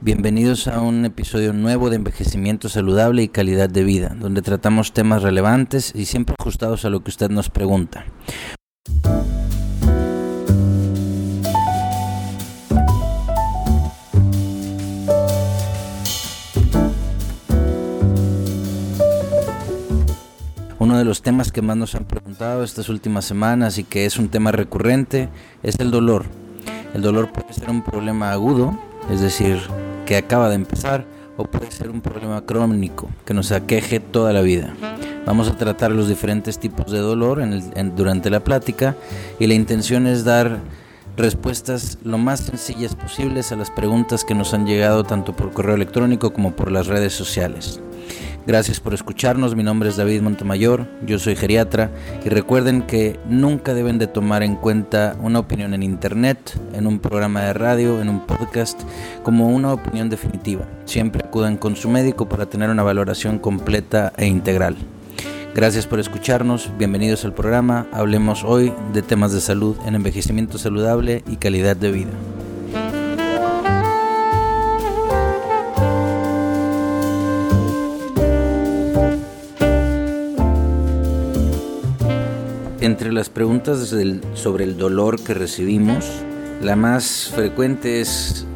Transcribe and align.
Bienvenidos 0.00 0.68
a 0.68 0.80
un 0.80 1.04
episodio 1.04 1.52
nuevo 1.52 1.88
de 1.88 1.96
envejecimiento 1.96 2.68
saludable 2.68 3.22
y 3.22 3.28
calidad 3.28 3.70
de 3.70 3.84
vida, 3.84 4.14
donde 4.18 4.42
tratamos 4.42 4.92
temas 4.92 5.22
relevantes 5.22 5.92
y 5.94 6.04
siempre 6.04 6.34
ajustados 6.38 6.84
a 6.84 6.90
lo 6.90 7.02
que 7.02 7.10
usted 7.10 7.30
nos 7.30 7.48
pregunta. 7.48 8.04
Uno 20.78 20.98
de 20.98 21.04
los 21.04 21.22
temas 21.22 21.50
que 21.50 21.62
más 21.62 21.78
nos 21.78 21.94
han 21.94 22.04
preguntado 22.04 22.62
estas 22.62 22.90
últimas 22.90 23.24
semanas 23.24 23.78
y 23.78 23.84
que 23.84 24.04
es 24.04 24.18
un 24.18 24.28
tema 24.28 24.52
recurrente 24.52 25.30
es 25.62 25.78
el 25.80 25.90
dolor. 25.90 26.26
El 26.92 27.00
dolor 27.00 27.32
puede 27.32 27.54
ser 27.54 27.70
un 27.70 27.82
problema 27.82 28.32
agudo, 28.32 28.78
es 29.10 29.20
decir, 29.20 29.58
que 30.06 30.16
acaba 30.16 30.48
de 30.48 30.56
empezar, 30.56 31.06
o 31.36 31.44
puede 31.44 31.70
ser 31.70 31.90
un 31.90 32.00
problema 32.00 32.44
crónico 32.46 33.08
que 33.24 33.34
nos 33.34 33.50
aqueje 33.52 34.00
toda 34.00 34.32
la 34.32 34.40
vida. 34.40 34.74
Vamos 35.26 35.48
a 35.48 35.56
tratar 35.56 35.90
los 35.90 36.08
diferentes 36.08 36.58
tipos 36.58 36.90
de 36.90 36.98
dolor 36.98 37.42
durante 37.96 38.30
la 38.30 38.40
plática 38.40 38.94
y 39.38 39.46
la 39.46 39.54
intención 39.54 40.06
es 40.06 40.24
dar 40.24 40.60
respuestas 41.16 41.98
lo 42.04 42.18
más 42.18 42.40
sencillas 42.40 42.94
posibles 42.94 43.52
a 43.52 43.56
las 43.56 43.70
preguntas 43.70 44.24
que 44.24 44.34
nos 44.34 44.52
han 44.52 44.66
llegado 44.66 45.04
tanto 45.04 45.34
por 45.34 45.52
correo 45.52 45.76
electrónico 45.76 46.32
como 46.32 46.54
por 46.54 46.70
las 46.70 46.86
redes 46.86 47.14
sociales. 47.14 47.80
Gracias 48.46 48.78
por 48.78 48.92
escucharnos, 48.92 49.56
mi 49.56 49.62
nombre 49.62 49.88
es 49.88 49.96
David 49.96 50.20
Montemayor, 50.20 50.86
yo 51.06 51.18
soy 51.18 51.34
geriatra 51.34 51.90
y 52.26 52.28
recuerden 52.28 52.82
que 52.82 53.18
nunca 53.26 53.72
deben 53.72 53.96
de 53.96 54.06
tomar 54.06 54.42
en 54.42 54.56
cuenta 54.56 55.16
una 55.22 55.38
opinión 55.38 55.72
en 55.72 55.82
internet, 55.82 56.60
en 56.74 56.86
un 56.86 56.98
programa 56.98 57.40
de 57.40 57.54
radio, 57.54 58.02
en 58.02 58.10
un 58.10 58.26
podcast, 58.26 58.78
como 59.22 59.48
una 59.48 59.72
opinión 59.72 60.10
definitiva. 60.10 60.66
Siempre 60.84 61.22
acudan 61.24 61.56
con 61.56 61.74
su 61.74 61.88
médico 61.88 62.28
para 62.28 62.44
tener 62.44 62.68
una 62.68 62.82
valoración 62.82 63.38
completa 63.38 64.12
e 64.18 64.26
integral. 64.26 64.76
Gracias 65.54 65.86
por 65.86 65.98
escucharnos, 65.98 66.70
bienvenidos 66.76 67.24
al 67.24 67.32
programa, 67.32 67.86
hablemos 67.92 68.44
hoy 68.44 68.74
de 68.92 69.00
temas 69.00 69.32
de 69.32 69.40
salud 69.40 69.76
en 69.86 69.94
envejecimiento 69.94 70.58
saludable 70.58 71.24
y 71.26 71.36
calidad 71.36 71.76
de 71.76 71.92
vida. 71.92 72.10
Entre 82.84 83.14
las 83.14 83.30
preguntas 83.30 83.94
sobre 84.34 84.64
el 84.64 84.76
dolor 84.76 85.18
que 85.18 85.32
recibimos, 85.32 86.04
la 86.60 86.76
más 86.76 87.32
frecuente 87.34 88.02
es 88.02 88.46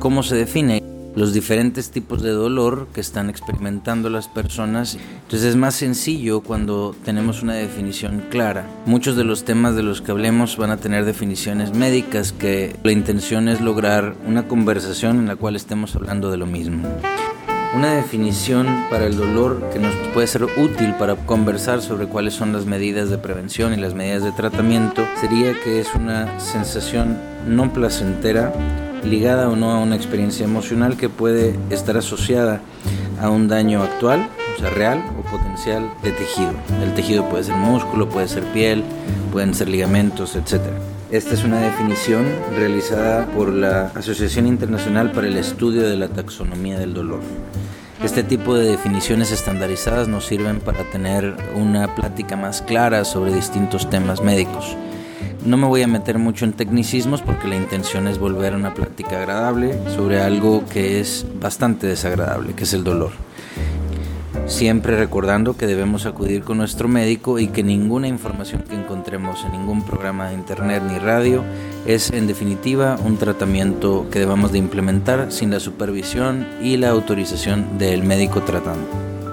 cómo 0.00 0.24
se 0.24 0.34
define 0.34 0.82
los 1.14 1.32
diferentes 1.32 1.92
tipos 1.92 2.20
de 2.20 2.30
dolor 2.30 2.88
que 2.92 3.00
están 3.00 3.30
experimentando 3.30 4.10
las 4.10 4.26
personas. 4.26 4.98
Entonces 5.22 5.50
es 5.50 5.54
más 5.54 5.76
sencillo 5.76 6.40
cuando 6.40 6.96
tenemos 7.04 7.44
una 7.44 7.54
definición 7.54 8.24
clara. 8.28 8.66
Muchos 8.86 9.16
de 9.16 9.22
los 9.22 9.44
temas 9.44 9.76
de 9.76 9.84
los 9.84 10.02
que 10.02 10.10
hablemos 10.10 10.56
van 10.56 10.72
a 10.72 10.78
tener 10.78 11.04
definiciones 11.04 11.72
médicas 11.72 12.32
que 12.32 12.74
la 12.82 12.90
intención 12.90 13.46
es 13.46 13.60
lograr 13.60 14.16
una 14.26 14.48
conversación 14.48 15.20
en 15.20 15.28
la 15.28 15.36
cual 15.36 15.54
estemos 15.54 15.94
hablando 15.94 16.32
de 16.32 16.38
lo 16.38 16.46
mismo. 16.46 16.82
Una 17.74 17.94
definición 17.94 18.66
para 18.90 19.06
el 19.06 19.16
dolor 19.16 19.68
que 19.72 19.78
nos 19.78 19.94
puede 20.14 20.26
ser 20.26 20.44
útil 20.44 20.94
para 20.98 21.16
conversar 21.16 21.82
sobre 21.82 22.06
cuáles 22.06 22.34
son 22.34 22.52
las 22.52 22.64
medidas 22.64 23.10
de 23.10 23.18
prevención 23.18 23.74
y 23.74 23.76
las 23.76 23.94
medidas 23.94 24.22
de 24.22 24.32
tratamiento 24.32 25.04
sería 25.20 25.52
que 25.62 25.80
es 25.80 25.94
una 25.94 26.40
sensación 26.40 27.18
no 27.46 27.72
placentera 27.72 28.52
ligada 29.04 29.48
o 29.48 29.56
no 29.56 29.72
a 29.72 29.78
una 29.80 29.96
experiencia 29.96 30.44
emocional 30.44 30.96
que 30.96 31.08
puede 31.08 31.54
estar 31.70 31.96
asociada 31.96 32.60
a 33.20 33.28
un 33.28 33.48
daño 33.48 33.82
actual, 33.82 34.28
o 34.56 34.60
sea, 34.60 34.70
real 34.70 35.02
o 35.18 35.22
potencial 35.22 35.90
de 36.02 36.12
tejido. 36.12 36.52
El 36.82 36.94
tejido 36.94 37.28
puede 37.28 37.44
ser 37.44 37.56
músculo, 37.56 38.08
puede 38.08 38.28
ser 38.28 38.44
piel, 38.52 38.84
pueden 39.32 39.54
ser 39.54 39.68
ligamentos, 39.68 40.34
etc. 40.36 40.60
Esta 41.12 41.34
es 41.34 41.44
una 41.44 41.60
definición 41.60 42.26
realizada 42.56 43.26
por 43.26 43.52
la 43.52 43.92
Asociación 43.94 44.48
Internacional 44.48 45.12
para 45.12 45.28
el 45.28 45.36
Estudio 45.36 45.88
de 45.88 45.96
la 45.96 46.08
Taxonomía 46.08 46.80
del 46.80 46.94
Dolor. 46.94 47.20
Este 48.02 48.24
tipo 48.24 48.56
de 48.56 48.66
definiciones 48.66 49.30
estandarizadas 49.30 50.08
nos 50.08 50.26
sirven 50.26 50.58
para 50.58 50.82
tener 50.90 51.36
una 51.54 51.94
plática 51.94 52.34
más 52.34 52.60
clara 52.60 53.04
sobre 53.04 53.32
distintos 53.32 53.88
temas 53.88 54.20
médicos. 54.20 54.76
No 55.44 55.56
me 55.56 55.68
voy 55.68 55.82
a 55.82 55.86
meter 55.86 56.18
mucho 56.18 56.44
en 56.44 56.54
tecnicismos 56.54 57.22
porque 57.22 57.46
la 57.46 57.54
intención 57.54 58.08
es 58.08 58.18
volver 58.18 58.54
a 58.54 58.56
una 58.56 58.74
plática 58.74 59.18
agradable 59.18 59.78
sobre 59.94 60.20
algo 60.20 60.64
que 60.66 60.98
es 60.98 61.24
bastante 61.40 61.86
desagradable, 61.86 62.54
que 62.54 62.64
es 62.64 62.74
el 62.74 62.82
dolor 62.82 63.12
siempre 64.46 64.96
recordando 64.96 65.56
que 65.56 65.66
debemos 65.66 66.06
acudir 66.06 66.42
con 66.42 66.58
nuestro 66.58 66.88
médico 66.88 67.38
y 67.38 67.48
que 67.48 67.62
ninguna 67.62 68.06
información 68.06 68.62
que 68.62 68.76
encontremos 68.76 69.44
en 69.44 69.52
ningún 69.52 69.82
programa 69.82 70.28
de 70.28 70.34
internet 70.34 70.82
ni 70.88 70.98
radio 70.98 71.42
es 71.84 72.10
en 72.10 72.26
definitiva 72.26 72.96
un 73.04 73.16
tratamiento 73.16 74.06
que 74.10 74.20
debamos 74.20 74.52
de 74.52 74.58
implementar 74.58 75.32
sin 75.32 75.50
la 75.50 75.60
supervisión 75.60 76.46
y 76.62 76.76
la 76.76 76.90
autorización 76.90 77.78
del 77.78 78.04
médico 78.04 78.42
tratante. 78.42 78.86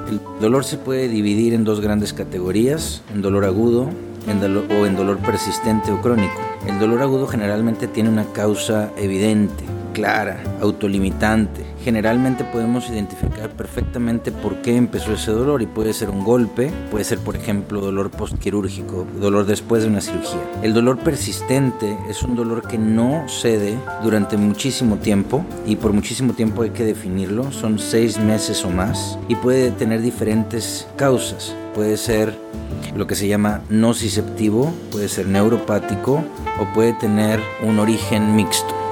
El 0.10 0.20
dolor 0.42 0.64
se 0.66 0.78
puede 0.78 1.08
dividir 1.08 1.54
en 1.54 1.64
dos 1.64 1.80
grandes 1.80 2.14
categorías, 2.14 3.04
en 3.14 3.22
dolor 3.22 3.46
agudo 3.46 3.90
o 4.28 4.86
en 4.86 4.96
dolor 4.96 5.18
persistente 5.20 5.92
o 5.92 6.02
crónico. 6.02 6.40
El 6.68 6.80
dolor 6.80 7.02
agudo 7.02 7.28
generalmente 7.28 7.88
tiene 7.88 8.10
una 8.10 8.26
causa 8.26 8.92
evidente, 8.98 9.64
clara, 9.94 10.42
autolimitante 10.62 11.73
generalmente 11.84 12.44
podemos 12.44 12.90
identificar 12.90 13.50
perfectamente 13.52 14.32
por 14.32 14.62
qué 14.62 14.76
empezó 14.76 15.14
ese 15.14 15.32
dolor 15.32 15.62
y 15.62 15.66
puede 15.66 15.94
ser 15.94 16.10
un 16.10 16.24
golpe, 16.24 16.72
puede 16.90 17.04
ser 17.04 17.20
por 17.20 17.36
ejemplo 17.36 17.82
dolor 17.82 18.10
postquirúrgico, 18.10 19.06
dolor 19.20 19.46
después 19.46 19.84
de 19.84 19.90
una 19.90 20.02
cirugía. 20.02 20.42
El 20.62 20.74
dolor 20.74 20.98
persistente 21.00 21.98
es 22.10 22.24
un 22.24 22.36
dolor 22.36 22.68
que 22.68 22.78
no 22.78 23.28
cede 23.28 23.78
durante 24.02 24.38
muchísimo 24.38 24.98
tiempo 24.98 25.46
y 25.66 25.76
por 25.76 25.94
muchísimo 25.94 26.34
tiempo 26.34 26.64
hay 26.64 26.70
que 26.72 26.86
definirlo, 26.86 27.52
son 27.52 27.80
seis 27.80 28.20
meses 28.20 28.64
o 28.64 28.70
más 28.70 29.18
y 29.28 29.36
puede 29.36 29.72
tener 29.72 30.02
diferentes 30.02 30.88
causas. 30.96 31.56
Puede 31.76 31.98
ser 31.98 32.38
lo 32.96 33.08
que 33.08 33.16
se 33.16 33.28
llama 33.28 33.62
nociceptivo, 33.70 34.72
puede 34.92 35.10
ser 35.10 35.28
neuropático 35.28 36.24
o 36.60 36.74
puede 36.74 36.94
tener 36.94 37.40
un 37.64 37.80
origen 37.80 38.36
mixto. 38.36 38.83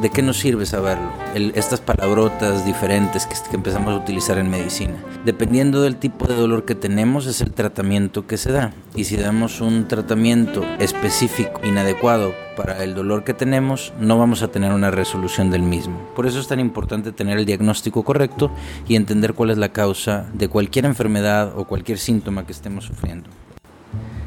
¿De 0.00 0.10
qué 0.10 0.22
nos 0.22 0.38
sirve 0.38 0.66
saberlo? 0.66 1.10
estas 1.54 1.80
palabrotas 1.80 2.66
diferentes 2.66 3.26
que, 3.26 3.34
que, 3.50 3.56
empezamos 3.56 3.94
a 3.94 3.96
utilizar 3.96 4.38
en 4.38 4.50
medicina. 4.50 4.94
Dependiendo 5.24 5.80
del 5.80 5.96
tipo 5.96 6.26
de 6.26 6.34
dolor 6.34 6.64
que 6.64 6.74
tenemos 6.74 7.26
es 7.26 7.40
el 7.40 7.52
tratamiento 7.52 8.26
que 8.26 8.36
se 8.36 8.52
da. 8.52 8.74
Y 8.94 9.04
si 9.04 9.16
damos 9.16 9.60
un 9.60 9.88
tratamiento 9.88 10.62
específico, 10.78 11.60
inadecuado 11.64 12.34
para 12.56 12.84
el 12.84 12.94
dolor 12.94 13.24
que 13.24 13.32
tenemos, 13.32 13.92
no 13.98 14.18
vamos 14.18 14.42
a 14.42 14.48
tener 14.48 14.72
una 14.72 14.90
resolución 14.90 15.50
del 15.50 15.62
mismo. 15.62 15.98
Por 16.14 16.26
eso 16.26 16.38
es 16.38 16.48
tan 16.48 16.60
importante 16.60 17.12
tener 17.12 17.38
el 17.38 17.46
diagnóstico 17.46 18.04
correcto 18.04 18.50
y 18.86 18.96
entender 18.96 19.32
cuál 19.34 19.50
es 19.50 19.58
la 19.58 19.70
causa 19.70 20.26
de 20.34 20.48
cualquier 20.48 20.84
enfermedad 20.84 21.52
o 21.56 21.64
cualquier 21.64 21.98
síntoma 21.98 22.44
que 22.44 22.52
estemos 22.52 22.84
sufriendo. 22.84 23.30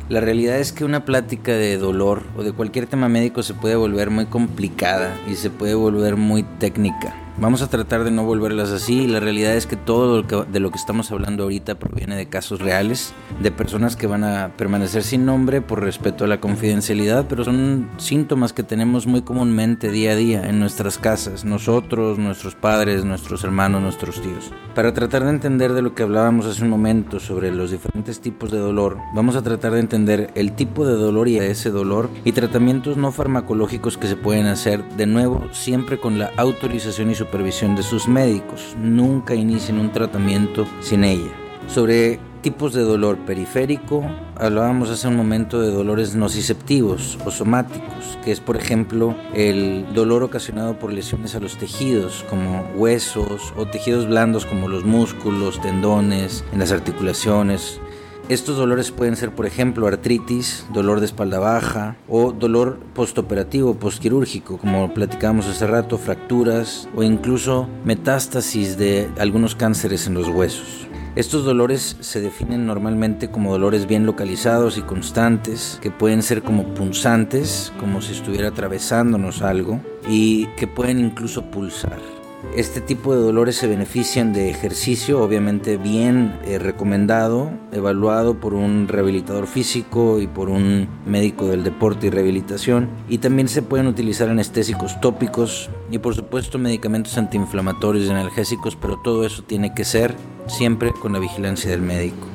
La 0.08 0.20
realidad 0.20 0.60
es 0.60 0.72
que 0.72 0.86
una 0.86 1.04
plática 1.04 1.54
de 1.54 1.78
dolor 1.78 2.22
o 2.38 2.44
de 2.44 2.52
cualquier 2.52 2.86
tema 2.86 3.10
médico 3.10 3.42
se 3.42 3.56
puede 3.56 3.76
volver 3.76 4.12
muy 4.12 4.28
complicada 4.28 5.18
y 5.28 5.34
se 5.34 5.50
puede 5.50 5.74
volver 5.74 6.16
muy 6.16 6.44
técnica. 6.44 7.25
Vamos 7.38 7.62
a 7.62 7.68
tratar 7.68 8.06
de 8.06 8.12
no 8.12 8.24
volverlas 8.24 8.72
así. 8.72 9.08
La 9.08 9.20
realidad 9.20 9.56
es 9.56 9.68
que 9.68 9.76
todo 9.76 10.24
de 10.24 10.60
lo 10.62 10.72
que 10.72 10.78
estamos 10.78 11.12
hablando 11.12 11.44
ahorita 11.44 11.76
proviene 11.76 12.16
de 12.16 12.30
casos 12.30 12.62
reales, 12.62 13.14
de 13.42 13.52
personas 13.52 13.98
que 13.98 14.08
van 14.08 14.24
a 14.24 14.54
permanecer 14.56 15.04
sin 15.04 15.26
nombre 15.26 15.62
por 15.62 15.82
respeto 15.84 16.24
a 16.24 16.28
la 16.28 16.40
confidencialidad, 16.40 17.26
pero 17.28 17.44
son 17.44 17.90
síntomas 17.98 18.54
que 18.54 18.64
tenemos 18.64 19.06
muy 19.06 19.22
comúnmente 19.22 19.92
día 19.92 20.14
a 20.14 20.16
día 20.16 20.50
en 20.50 20.62
nuestras 20.62 20.98
casas, 20.98 21.44
nosotros, 21.44 22.18
nuestros 22.18 22.56
padres, 22.56 23.04
nuestros 23.04 23.44
hermanos, 23.44 23.82
nuestros 23.82 24.22
tíos. 24.22 24.54
Para 24.74 24.94
tratar 24.94 25.26
de 25.26 25.32
entender 25.32 25.74
de 25.74 25.82
lo 25.82 25.94
que 25.94 26.04
hablábamos 26.04 26.46
hace 26.46 26.64
un 26.64 26.70
momento 26.70 27.20
sobre 27.20 27.52
los 27.52 27.72
diferentes 27.72 28.22
tipos 28.22 28.50
de 28.50 28.60
dolor, 28.60 28.98
vamos 29.14 29.36
a 29.36 29.42
tratar 29.42 29.74
de 29.74 29.82
entender 29.82 30.32
el 30.36 30.54
tipo 30.54 30.86
de 30.86 30.94
dolor 30.94 31.28
y 31.28 31.38
ese 31.38 31.70
dolor 31.70 32.10
y 32.24 32.32
tratamientos 32.32 32.96
no 32.96 33.12
farmacológicos 33.12 33.98
que 33.98 34.08
se 34.08 34.16
pueden 34.16 34.46
hacer 34.46 34.88
de 34.96 35.06
nuevo 35.06 35.44
siempre 35.52 36.00
con 36.00 36.18
la 36.18 36.32
autorización 36.38 37.12
y 37.12 37.16
su 37.16 37.25
supervisión 37.26 37.76
de 37.76 37.84
sus 37.84 38.08
médicos. 38.08 38.76
Nunca 38.80 39.34
inicien 39.34 39.80
un 39.80 39.92
tratamiento 39.92 40.68
sin 40.80 41.04
ella. 41.04 41.32
Sobre 41.68 42.20
tipos 42.42 42.74
de 42.74 42.84
dolor 42.84 43.18
periférico, 43.26 44.04
hablábamos 44.36 44.92
hace 44.92 45.08
un 45.08 45.16
momento 45.16 45.60
de 45.60 45.72
dolores 45.72 46.16
nociceptivos 46.16 47.18
o 47.26 47.32
somáticos, 47.32 48.20
que 48.24 48.32
es 48.32 48.40
por 48.40 48.56
ejemplo 48.56 49.16
el 49.34 49.92
dolor 49.96 50.22
ocasionado 50.22 50.78
por 50.78 50.94
lesiones 50.94 51.34
a 51.34 51.40
los 51.40 51.58
tejidos 51.58 52.24
como 52.30 52.62
huesos 52.76 53.52
o 53.58 53.66
tejidos 53.66 54.08
blandos 54.08 54.46
como 54.46 54.68
los 54.68 54.86
músculos, 54.86 55.60
tendones, 55.60 56.46
en 56.54 56.60
las 56.60 56.72
articulaciones, 56.72 57.82
Estos 58.28 58.58
dolores 58.58 58.90
pueden 58.90 59.16
ser, 59.16 59.36
por 59.36 59.46
ejemplo, 59.46 59.86
artritis, 59.86 60.66
dolor 60.74 61.00
de 61.00 61.06
espalda 61.06 61.38
baja 61.38 61.96
o 62.08 62.32
dolor 62.32 62.80
postoperativo, 62.96 63.76
postquirúrgico, 63.76 64.58
como 64.58 64.92
platicábamos 64.96 65.46
hace 65.46 65.68
rato, 65.68 66.00
fracturas 66.00 66.90
o 66.96 67.04
incluso 67.04 67.70
metástasis 67.84 68.80
de 68.80 69.08
algunos 69.20 69.54
cánceres 69.54 70.08
en 70.08 70.16
los 70.16 70.28
huesos. 70.28 70.88
Estos 71.16 71.46
dolores 71.46 71.98
se 72.00 72.20
definen 72.20 72.66
normalmente 72.66 73.30
como 73.30 73.52
dolores 73.52 73.86
bien 73.86 74.08
localizados 74.08 74.80
y 74.80 74.82
constantes, 74.82 75.78
que 75.80 75.92
pueden 75.92 76.24
ser 76.24 76.42
como 76.42 76.74
punzantes, 76.74 77.72
como 77.80 78.02
si 78.02 78.14
estuviera 78.14 78.48
atravesándonos 78.48 79.44
algo, 79.44 79.82
y 80.10 80.48
que 80.58 80.66
pueden 80.66 81.00
incluso 81.00 81.44
pulsar. 81.52 82.15
Este 82.56 82.80
tipo 82.80 83.14
de 83.14 83.22
dolores 83.22 83.58
se 83.58 83.68
benefician 83.68 84.32
de 84.32 84.50
ejercicio, 84.50 85.22
obviamente 85.22 85.76
bien 85.78 86.40
eh, 86.46 86.58
recomendado, 86.58 87.52
evaluado 87.74 88.40
por 88.40 88.54
un 88.54 88.88
rehabilitador 88.88 89.48
físico 89.48 90.22
y 90.22 90.28
por 90.28 90.50
un 90.50 90.88
médico 91.06 91.48
del 91.48 91.64
deporte 91.64 92.08
y 92.08 92.10
rehabilitación. 92.12 92.88
Y 93.10 93.18
también 93.18 93.50
se 93.50 93.62
pueden 93.62 93.88
utilizar 93.88 94.30
anestésicos 94.30 95.02
tópicos 95.02 95.70
y 95.92 95.98
por 95.98 96.16
supuesto 96.16 96.58
medicamentos 96.58 97.18
antiinflamatorios 97.18 98.06
y 98.06 98.10
analgésicos, 98.10 98.78
pero 98.78 99.00
todo 99.04 99.26
eso 99.26 99.44
tiene 99.44 99.74
que 99.74 99.84
ser 99.84 100.16
siempre 100.48 100.94
con 100.94 101.12
la 101.12 101.20
vigilancia 101.20 101.70
del 101.72 101.82
médico. 101.82 102.28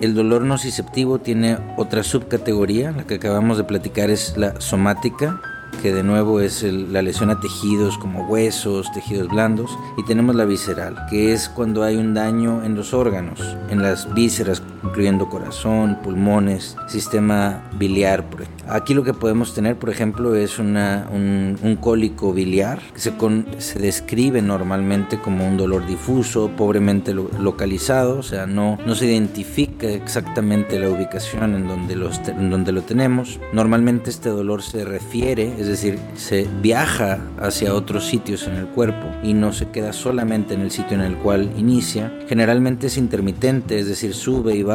El 0.00 0.14
dolor 0.14 0.42
nociceptivo 0.42 1.20
tiene 1.20 1.56
otra 1.76 2.02
subcategoría, 2.02 2.90
la 2.90 3.06
que 3.06 3.14
acabamos 3.14 3.56
de 3.56 3.64
platicar 3.64 4.10
es 4.10 4.36
la 4.36 4.60
somática, 4.60 5.40
que 5.82 5.92
de 5.92 6.02
nuevo 6.02 6.40
es 6.40 6.62
la 6.62 7.02
lesión 7.02 7.30
a 7.30 7.40
tejidos 7.40 7.98
como 7.98 8.26
huesos, 8.26 8.90
tejidos 8.92 9.28
blandos, 9.28 9.70
y 9.96 10.04
tenemos 10.04 10.34
la 10.34 10.44
visceral, 10.44 10.96
que 11.10 11.32
es 11.32 11.48
cuando 11.48 11.82
hay 11.82 11.96
un 11.96 12.14
daño 12.14 12.62
en 12.64 12.74
los 12.74 12.94
órganos, 12.94 13.40
en 13.68 13.82
las 13.82 14.12
vísceras, 14.14 14.62
incluyendo 14.84 15.28
corazón, 15.28 15.98
pulmones, 16.02 16.76
sistema 16.86 17.62
biliar. 17.76 18.04
Aquí 18.68 18.94
lo 18.94 19.02
que 19.02 19.14
podemos 19.14 19.54
tener, 19.54 19.76
por 19.76 19.90
ejemplo, 19.90 20.34
es 20.34 20.58
una, 20.58 21.08
un, 21.10 21.78
cólico 21.80 22.32
biliar, 22.32 22.80
que 22.92 23.00
se, 23.00 23.12
se 23.58 23.78
describe 23.78 24.42
normalmente 24.42 25.18
como 25.18 25.46
un 25.46 25.56
dolor 25.56 25.86
difuso, 25.86 26.50
pobremente 26.56 27.14
localizado, 27.14 28.18
o 28.18 28.22
sea, 28.22 28.46
no, 28.46 28.78
no 28.86 28.94
se 28.94 29.06
identifica 29.06 29.88
exactamente 29.88 30.78
la 30.78 30.88
ubicación 30.88 31.54
en 31.54 31.66
donde, 31.66 31.96
los, 31.96 32.20
en 32.28 32.50
donde 32.50 32.72
lo 32.72 32.82
tenemos. 32.82 33.40
Normalmente 33.52 34.10
este 34.10 34.28
dolor 34.28 34.62
se 34.62 34.84
refiere, 34.84 35.54
es 35.58 35.66
decir, 35.66 35.98
se 36.14 36.46
viaja 36.62 37.18
hacia 37.40 37.74
otros 37.74 38.06
sitios 38.06 38.46
en 38.46 38.54
el 38.54 38.66
cuerpo 38.66 39.06
y 39.22 39.34
no 39.34 39.52
se 39.52 39.70
queda 39.70 39.92
solamente 39.92 40.54
en 40.54 40.60
el 40.60 40.70
sitio 40.70 40.96
en 40.96 41.02
el 41.02 41.16
cual 41.16 41.50
inicia. 41.56 42.12
Generalmente 42.28 42.86
es 42.86 42.96
intermitente, 42.96 43.78
es 43.78 43.88
decir, 43.88 44.14
sube 44.14 44.54
y 44.54 44.62
baja 44.62 44.73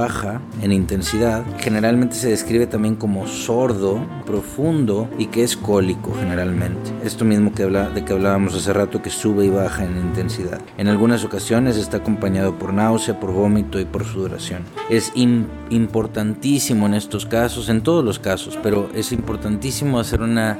en 0.61 0.71
intensidad. 0.71 1.43
Generalmente 1.59 2.15
se 2.15 2.29
describe 2.29 2.67
también 2.67 2.95
como 2.95 3.27
sordo, 3.27 3.99
profundo 4.25 5.09
y 5.17 5.25
que 5.25 5.43
es 5.43 5.57
cólico 5.57 6.13
generalmente. 6.19 6.91
Esto 7.03 7.25
mismo 7.25 7.53
que 7.53 7.63
habla, 7.63 7.89
de 7.89 8.05
que 8.05 8.13
hablábamos 8.13 8.55
hace 8.55 8.71
rato, 8.71 9.01
que 9.01 9.09
sube 9.09 9.45
y 9.45 9.49
baja 9.49 9.83
en 9.83 9.97
intensidad. 9.97 10.61
En 10.77 10.87
algunas 10.87 11.23
ocasiones 11.23 11.77
está 11.77 11.97
acompañado 11.97 12.57
por 12.57 12.73
náusea, 12.73 13.19
por 13.19 13.31
vómito 13.31 13.79
y 13.79 13.85
por 13.85 14.05
sudoración. 14.05 14.63
Es 14.89 15.11
importantísimo 15.15 16.85
en 16.85 16.93
estos 16.93 17.25
casos, 17.25 17.69
en 17.69 17.81
todos 17.81 18.05
los 18.05 18.19
casos, 18.19 18.57
pero 18.61 18.89
es 18.93 19.11
importantísimo 19.11 19.99
hacer 19.99 20.21
una 20.21 20.57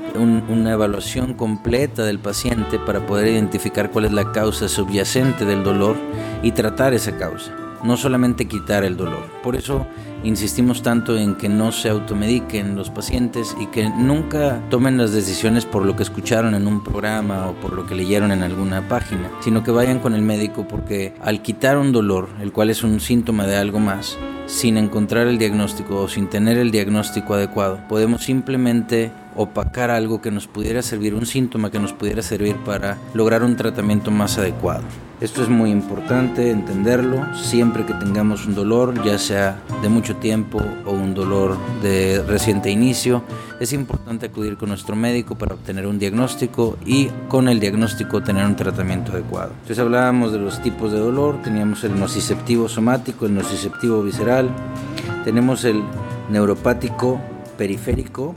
evaluación 0.72 1.34
completa 1.34 2.04
del 2.04 2.20
paciente 2.20 2.80
para 2.80 3.06
poder 3.06 3.28
identificar 3.28 3.92
cuál 3.92 4.06
es 4.06 4.12
la 4.12 4.32
causa 4.32 4.68
subyacente 4.68 5.46
del 5.46 5.64
dolor 5.64 5.96
y 6.42 6.52
tratar 6.52 6.94
esa 6.94 7.18
causa, 7.18 7.54
no 7.84 7.98
solamente 7.98 8.48
quitar 8.48 8.84
el 8.84 8.98
dolor. 8.98 9.24
Por 9.44 9.56
eso 9.56 9.86
insistimos 10.24 10.82
tanto 10.82 11.18
en 11.18 11.36
que 11.36 11.50
no 11.50 11.72
se 11.72 11.90
automediquen 11.90 12.76
los 12.76 12.90
pacientes 12.90 13.56
y 13.60 13.68
que 13.68 13.90
nunca 13.90 14.62
tomen 14.70 14.98
las 14.98 15.14
decisiones 15.14 15.66
por 15.66 15.86
lo 15.86 15.96
que 15.96 16.04
escucharon 16.04 16.56
en 16.56 16.68
un 16.68 16.84
programa 16.84 17.48
o 17.48 17.54
por 17.54 17.74
lo 17.74 17.86
que 17.86 17.96
leyeron 17.96 18.32
en 18.32 18.44
alguna 18.44 18.88
página, 18.88 19.30
sino 19.42 19.64
que 19.64 19.72
vayan 19.72 20.00
con 20.00 20.14
el 20.14 20.22
médico 20.22 20.68
porque 20.68 21.14
al 21.22 21.42
quitar 21.42 21.78
un 21.78 21.92
dolor, 21.92 22.30
el 22.42 22.52
cual 22.52 22.70
es 22.70 22.84
un 22.84 23.00
síntoma 23.00 23.48
de 23.48 23.56
algo 23.56 23.80
más, 23.80 24.18
sin 24.46 24.78
encontrar 24.78 25.28
el 25.28 25.38
diagnóstico 25.38 26.02
o 26.02 26.08
sin 26.08 26.28
tener 26.28 26.58
el 26.58 26.72
diagnóstico 26.72 27.36
adecuado, 27.36 27.80
podemos 27.88 28.24
simplemente 28.24 29.12
opacar 29.36 29.92
algo 29.92 30.22
que 30.22 30.32
nos 30.32 30.48
pudiera 30.48 30.82
servir, 30.82 31.14
un 31.14 31.26
síntoma 31.26 31.72
que 31.72 31.80
nos 31.80 31.94
pudiera 31.94 32.22
servir 32.22 32.56
para 32.58 32.98
lograr 33.14 33.44
un 33.44 33.56
tratamiento 33.56 34.12
más 34.12 34.38
adecuado. 34.38 34.84
Esto 35.22 35.44
es 35.44 35.50
muy 35.50 35.70
importante 35.70 36.50
entenderlo 36.50 37.26
siempre 37.36 37.86
que 37.86 37.94
tengamos 37.94 38.46
un 38.46 38.56
dolor, 38.56 39.04
ya 39.04 39.20
sea 39.20 39.62
de 39.82 39.90
mucho 39.90 40.16
tiempo 40.16 40.62
o 40.86 40.92
un 40.92 41.14
dolor 41.14 41.58
de 41.82 42.24
reciente 42.26 42.72
inicio. 42.72 43.24
Es 43.60 43.74
importante 43.74 44.28
acudir 44.28 44.56
con 44.56 44.70
nuestro 44.70 44.96
médico 44.96 45.38
para 45.38 45.56
obtener 45.56 45.88
un 45.88 46.00
diagnóstico 46.00 46.78
y 46.86 47.08
con 47.28 47.50
el 47.50 47.60
diagnóstico 47.60 48.24
tener 48.24 48.46
un 48.46 48.56
tratamiento 48.56 49.12
adecuado. 49.12 49.52
Entonces 49.52 49.80
hablábamos 49.80 50.32
de 50.32 50.40
los 50.40 50.62
tipos 50.62 50.94
de 50.94 51.00
dolor, 51.00 51.42
teníamos 51.44 51.84
el 51.84 52.00
nociceptivo 52.00 52.70
somático, 52.70 53.26
el 53.26 53.36
nociceptivo 53.36 54.02
visceral, 54.02 54.50
tenemos 55.26 55.66
el 55.66 55.84
neuropático 56.30 57.20
periférico, 57.60 58.34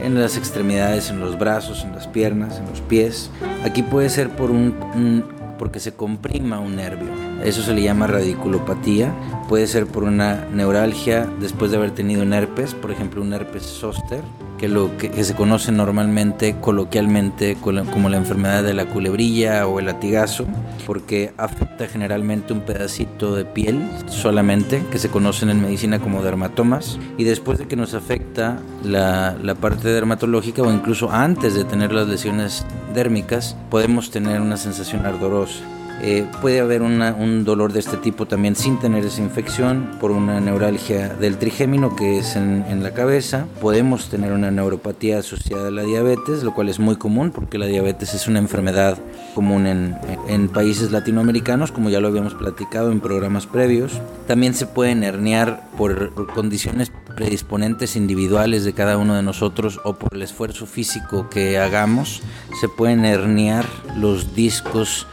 en 0.00 0.20
las 0.20 0.36
extremidades, 0.36 1.08
en 1.08 1.20
los 1.20 1.38
brazos, 1.38 1.84
en 1.84 1.92
las 1.92 2.08
piernas, 2.08 2.58
en 2.58 2.66
los 2.66 2.80
pies. 2.80 3.30
Aquí 3.62 3.84
puede 3.84 4.10
ser 4.10 4.30
por 4.30 4.50
un, 4.50 5.24
porque 5.58 5.80
se 5.80 5.94
comprima 5.94 6.58
un 6.60 6.76
nervio. 6.76 7.23
Eso 7.44 7.62
se 7.62 7.74
le 7.74 7.82
llama 7.82 8.06
radiculopatía. 8.06 9.14
Puede 9.48 9.66
ser 9.66 9.86
por 9.86 10.04
una 10.04 10.46
neuralgia 10.50 11.28
después 11.40 11.70
de 11.70 11.76
haber 11.76 11.90
tenido 11.90 12.22
un 12.22 12.32
herpes, 12.32 12.74
por 12.74 12.90
ejemplo 12.90 13.20
un 13.20 13.34
herpes 13.34 13.64
zóster, 13.64 14.22
que 14.56 14.66
lo 14.68 14.96
que, 14.96 15.22
se 15.22 15.34
conoce 15.34 15.70
normalmente, 15.70 16.56
coloquialmente, 16.58 17.56
como 17.56 18.08
la 18.08 18.16
enfermedad 18.16 18.62
de 18.62 18.72
la 18.72 18.86
culebrilla 18.86 19.66
o 19.66 19.78
el 19.78 19.86
latigazo, 19.86 20.46
porque 20.86 21.34
afecta 21.36 21.86
generalmente 21.86 22.54
un 22.54 22.60
pedacito 22.60 23.34
de 23.36 23.44
piel 23.44 23.90
solamente, 24.06 24.82
que 24.90 24.98
se 24.98 25.10
conocen 25.10 25.50
en 25.50 25.60
medicina 25.60 25.98
como 25.98 26.22
dermatomas, 26.22 26.98
y 27.18 27.24
después 27.24 27.58
de 27.58 27.68
que 27.68 27.76
nos 27.76 27.92
afecta 27.92 28.58
la, 28.82 29.36
la 29.42 29.54
parte 29.54 29.88
dermatológica 29.88 30.62
o 30.62 30.72
incluso 30.72 31.10
antes 31.10 31.54
de 31.54 31.64
tener 31.64 31.92
las 31.92 32.08
lesiones 32.08 32.64
dérmicas, 32.94 33.54
podemos 33.68 34.10
tener 34.10 34.40
una 34.40 34.56
sensación 34.56 35.04
ardorosa. 35.04 35.73
Eh, 36.02 36.26
puede 36.40 36.60
haber 36.60 36.82
un 36.82 37.44
dolor 37.44 37.72
de 37.72 37.80
este 37.80 37.96
tipo 37.96 38.26
también 38.26 38.56
sin 38.56 38.78
tener 38.78 39.04
esa 39.04 39.22
infección 39.22 39.96
por 40.00 40.10
una 40.10 40.40
neuralgia 40.40 41.08
del 41.08 41.38
trigémino 41.38 41.96
que 41.96 42.18
es 42.18 42.36
en, 42.36 42.82
la 42.82 42.92
cabeza. 42.92 43.46
Podemos 43.60 44.10
tener 44.10 44.32
una 44.32 44.50
neuropatía 44.50 45.20
asociada 45.20 45.68
a 45.68 45.70
la 45.70 45.82
diabetes, 45.82 46.42
lo 46.42 46.52
cual 46.54 46.68
es 46.68 46.78
muy 46.78 46.96
común 46.96 47.30
porque 47.30 47.56
la 47.56 47.66
diabetes 47.66 48.12
es 48.12 48.28
una 48.28 48.38
enfermedad 48.38 48.98
común 49.34 49.66
en, 49.66 49.96
en 50.28 50.48
países 50.48 50.90
latinoamericanos, 50.90 51.72
como 51.72 51.88
ya 51.88 52.00
lo 52.00 52.08
habíamos 52.08 52.34
platicado 52.34 52.92
en 52.92 53.00
programas 53.00 53.46
previos. 53.46 53.92
También 54.26 54.54
se 54.54 54.66
pueden 54.66 55.04
herniar 55.04 55.68
por 55.78 56.12
condiciones 56.34 56.92
predisponentes 57.14 57.96
individuales 57.96 58.64
de 58.64 58.72
cada 58.72 58.98
uno 58.98 59.14
de 59.14 59.22
nosotros 59.22 59.80
o 59.84 59.94
por 59.94 60.14
el 60.14 60.22
esfuerzo 60.22 60.66
físico 60.66 61.30
que 61.30 61.58
hagamos. 61.58 62.22
Se 62.60 62.68
pueden 62.68 63.04
herniar 63.04 63.64
los 63.96 64.34
discos 64.34 65.06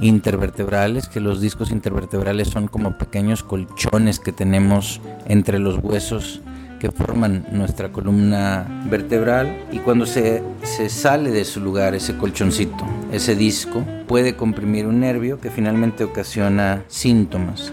intervertebrales, 0.00 1.08
que 1.08 1.20
los 1.20 1.40
discos 1.40 1.70
intervertebrales 1.70 2.48
son 2.48 2.68
como 2.68 2.98
pequeños 2.98 3.42
colchones 3.42 4.20
que 4.20 4.32
tenemos 4.32 5.00
entre 5.26 5.58
los 5.58 5.78
huesos 5.82 6.40
que 6.78 6.90
forman 6.90 7.46
nuestra 7.52 7.90
columna 7.90 8.66
vertebral 8.90 9.64
y 9.72 9.78
cuando 9.78 10.06
se, 10.06 10.42
se 10.62 10.88
sale 10.88 11.30
de 11.30 11.44
su 11.44 11.60
lugar 11.60 11.94
ese 11.94 12.16
colchoncito, 12.16 12.84
ese 13.12 13.34
disco, 13.34 13.82
puede 14.06 14.36
comprimir 14.36 14.86
un 14.86 15.00
nervio 15.00 15.40
que 15.40 15.50
finalmente 15.50 16.04
ocasiona 16.04 16.84
síntomas. 16.88 17.72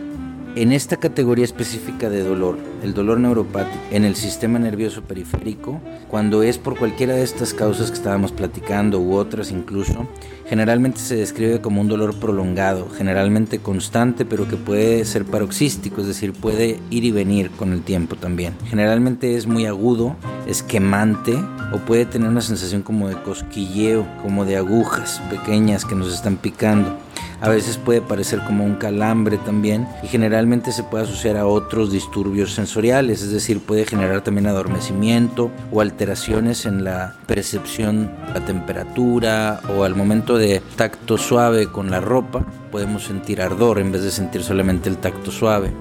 En 0.55 0.71
esta 0.71 0.97
categoría 0.97 1.45
específica 1.45 2.11
de 2.11 2.21
dolor, 2.21 2.59
el 2.83 2.93
dolor 2.93 3.19
neuropático 3.19 3.75
en 3.89 4.05
el 4.05 4.15
sistema 4.15 4.59
nervioso 4.59 5.01
periférico, 5.01 5.81
cuando 6.09 6.43
es 6.43 6.59
por 6.59 6.77
cualquiera 6.77 7.15
de 7.15 7.23
estas 7.23 7.55
causas 7.55 7.89
que 7.89 7.97
estábamos 7.97 8.31
platicando 8.31 8.99
u 8.99 9.15
otras 9.15 9.49
incluso, 9.49 10.07
generalmente 10.47 10.99
se 10.99 11.15
describe 11.15 11.59
como 11.59 11.81
un 11.81 11.87
dolor 11.87 12.19
prolongado, 12.19 12.87
generalmente 12.95 13.57
constante, 13.57 14.25
pero 14.25 14.47
que 14.47 14.55
puede 14.55 15.03
ser 15.05 15.25
paroxístico, 15.25 16.01
es 16.01 16.07
decir, 16.07 16.33
puede 16.33 16.79
ir 16.91 17.03
y 17.03 17.09
venir 17.09 17.49
con 17.49 17.73
el 17.73 17.81
tiempo 17.81 18.15
también. 18.15 18.53
Generalmente 18.67 19.35
es 19.35 19.47
muy 19.47 19.65
agudo, 19.65 20.15
es 20.45 20.61
quemante 20.61 21.33
o 21.73 21.79
puede 21.79 22.05
tener 22.05 22.29
una 22.29 22.41
sensación 22.41 22.83
como 22.83 23.09
de 23.09 23.19
cosquilleo, 23.23 24.05
como 24.21 24.45
de 24.45 24.57
agujas 24.57 25.19
pequeñas 25.31 25.83
que 25.83 25.95
nos 25.95 26.13
están 26.13 26.37
picando. 26.37 26.95
A 27.43 27.49
veces 27.49 27.75
puede 27.75 27.99
parecer 27.99 28.39
como 28.45 28.63
un 28.63 28.75
calambre 28.75 29.37
también 29.37 29.85
y 30.01 30.07
generalmente 30.07 30.71
se 30.71 30.81
puede 30.81 31.03
asociar 31.03 31.35
a 31.35 31.45
otros 31.45 31.91
disturbios 31.91 32.53
sensoriales, 32.53 33.21
es 33.21 33.31
decir, 33.31 33.59
puede 33.59 33.85
generar 33.85 34.21
también 34.21 34.47
adormecimiento 34.47 35.51
o 35.69 35.81
alteraciones 35.81 36.65
en 36.65 36.85
la 36.85 37.17
percepción, 37.27 38.09
la 38.33 38.45
temperatura 38.45 39.59
o 39.75 39.83
al 39.83 39.93
momento 39.93 40.37
de 40.37 40.61
tacto 40.77 41.17
suave 41.17 41.67
con 41.67 41.91
la 41.91 41.99
ropa, 41.99 42.45
podemos 42.71 43.03
sentir 43.03 43.41
ardor 43.41 43.79
en 43.79 43.91
vez 43.91 44.03
de 44.03 44.11
sentir 44.11 44.41
solamente 44.41 44.87
el 44.87 44.95
tacto 44.95 45.29
suave. 45.29 45.73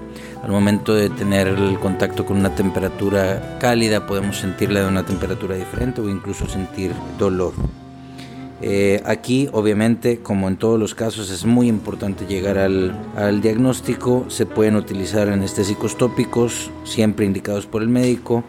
Al 0.43 0.51
momento 0.51 0.97
de 0.97 1.11
tener 1.11 1.47
el 1.47 1.79
contacto 1.79 2.27
con 2.27 2.39
una 2.39 2.57
temperatura 2.57 3.59
cálida 3.61 4.05
podemos 4.09 4.37
sentirla 4.39 4.81
de 4.81 4.89
una 4.89 5.07
temperatura 5.07 5.55
diferente 5.55 6.01
o 6.01 6.09
incluso 6.09 6.49
sentir 6.49 6.93
dolor. 7.21 7.53
Eh, 8.65 9.03
aquí, 9.05 9.49
obviamente, 9.53 10.21
como 10.21 10.47
en 10.47 10.57
todos 10.57 10.79
los 10.79 10.95
casos, 10.95 11.31
es 11.31 11.45
muy 11.45 11.67
importante 11.67 12.27
llegar 12.27 12.59
al, 12.59 13.41
diagnóstico. 13.43 14.25
Se 14.29 14.47
pueden 14.47 14.77
utilizar 14.77 15.29
anestésicos 15.29 15.99
tópicos, 15.99 16.71
siempre 16.85 17.27
indicados 17.27 17.67
por 17.67 17.83
el 17.83 17.89
médico. 17.89 18.45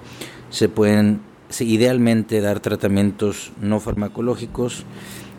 Se 0.52 0.70
pueden, 0.70 1.22
idealmente, 1.60 2.42
dar 2.42 2.60
tratamientos 2.60 3.52
no 3.60 3.80
farmacológicos. 3.80 4.86